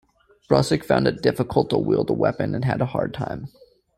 Brussig 0.49 0.83
found 0.83 1.07
it 1.07 1.21
difficult 1.21 1.69
to 1.69 1.77
wield 1.77 2.09
a 2.09 2.13
weapon 2.13 2.55
and 2.55 2.65
had 2.65 2.81
a 2.81 2.87
hard 2.87 3.13
time. 3.13 3.49